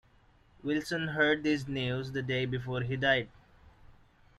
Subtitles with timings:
[0.63, 3.29] Wilson heard this news the day before he died.